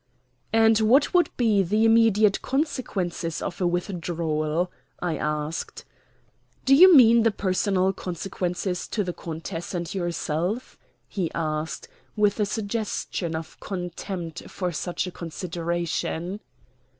"And 0.51 0.79
what 0.79 1.13
would 1.13 1.29
be 1.37 1.61
the 1.61 1.85
immediate 1.85 2.41
consequences 2.41 3.39
of 3.39 3.61
a 3.61 3.67
withdrawal?" 3.67 4.71
I 4.99 5.15
asked. 5.15 5.85
"Do 6.65 6.73
you 6.73 6.95
mean 6.95 7.21
the 7.21 7.29
personal 7.29 7.93
consequences 7.93 8.87
to 8.87 9.03
the 9.03 9.13
countess 9.13 9.75
and 9.75 9.93
yourself?" 9.93 10.75
he 11.07 11.29
asked, 11.35 11.87
with 12.15 12.39
a 12.39 12.47
suggestion 12.47 13.35
of 13.35 13.59
contempt 13.59 14.49
for 14.49 14.71
such 14.71 15.05
a 15.05 15.11
consideration. 15.11 16.39